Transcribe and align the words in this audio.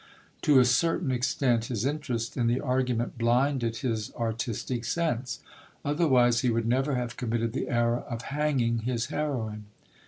To 0.41 0.57
a 0.57 0.65
certain 0.65 1.11
extent, 1.11 1.65
his 1.65 1.85
interest 1.85 2.35
in 2.35 2.47
the 2.47 2.59
argument 2.59 3.19
blinded 3.19 3.75
his 3.77 4.11
artistic 4.15 4.83
sense; 4.83 5.41
otherwise 5.85 6.39
he 6.41 6.49
would 6.49 6.65
never 6.65 6.95
have 6.95 7.17
committed 7.17 7.53
the 7.53 7.69
error 7.69 7.99
of 7.99 8.23
hanging 8.33 8.79
his 8.79 9.09
heroine. 9.13 9.65